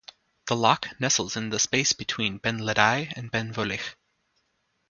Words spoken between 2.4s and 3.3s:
Ledi and